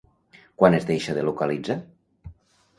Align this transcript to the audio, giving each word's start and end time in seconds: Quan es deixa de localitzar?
Quan 0.61 0.77
es 0.77 0.87
deixa 0.87 1.17
de 1.19 1.27
localitzar? 1.29 1.79